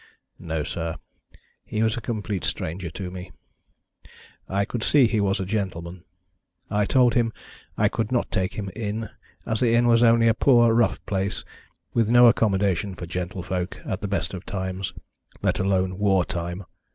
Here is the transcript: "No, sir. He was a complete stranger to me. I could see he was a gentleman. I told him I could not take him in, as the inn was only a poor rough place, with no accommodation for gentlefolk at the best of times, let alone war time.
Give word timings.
"No, 0.39 0.63
sir. 0.63 0.95
He 1.63 1.83
was 1.83 1.95
a 1.95 2.01
complete 2.01 2.43
stranger 2.43 2.89
to 2.89 3.11
me. 3.11 3.31
I 4.49 4.65
could 4.65 4.81
see 4.81 5.05
he 5.05 5.21
was 5.21 5.39
a 5.39 5.45
gentleman. 5.45 6.05
I 6.71 6.85
told 6.87 7.13
him 7.13 7.31
I 7.77 7.87
could 7.87 8.11
not 8.11 8.31
take 8.31 8.55
him 8.55 8.71
in, 8.75 9.11
as 9.45 9.59
the 9.59 9.75
inn 9.75 9.85
was 9.85 10.01
only 10.01 10.27
a 10.27 10.33
poor 10.33 10.73
rough 10.73 11.05
place, 11.05 11.45
with 11.93 12.09
no 12.09 12.25
accommodation 12.25 12.95
for 12.95 13.05
gentlefolk 13.05 13.79
at 13.85 14.01
the 14.01 14.07
best 14.07 14.33
of 14.33 14.43
times, 14.43 14.91
let 15.43 15.59
alone 15.59 15.99
war 15.99 16.25
time. 16.25 16.63